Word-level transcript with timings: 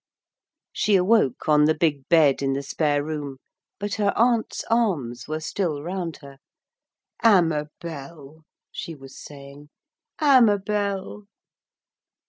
She 0.73 0.95
awoke 0.95 1.47
on 1.47 1.65
the 1.65 1.75
big 1.75 2.09
bed 2.09 2.41
in 2.41 2.53
the 2.53 2.63
spare 2.63 3.03
room, 3.03 3.37
but 3.79 3.93
her 4.01 4.11
aunt's 4.15 4.63
arms 4.67 5.27
were 5.27 5.39
still 5.39 5.83
round 5.83 6.17
her. 6.23 6.39
'Amabel,' 7.23 8.41
she 8.71 8.95
was 8.95 9.15
saying, 9.23 9.69
'Amabel!' 10.19 11.25